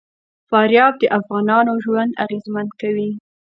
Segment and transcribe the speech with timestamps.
[0.49, 3.09] فاریاب د افغانانو ژوند اغېزمن کوي.